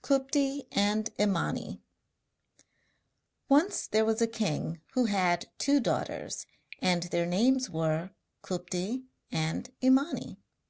[0.00, 1.82] KUPTI AND IMANI
[3.50, 6.46] Once there was a king who had two daughters;
[6.78, 8.08] and their names were
[8.40, 10.38] Kupti and Imani.